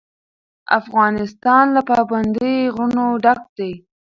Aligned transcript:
افغانستان 0.79 1.65
له 1.75 1.81
پابندی 1.89 2.53
غرونه 2.75 3.03
ډک 3.23 3.41
دی. 3.57 3.71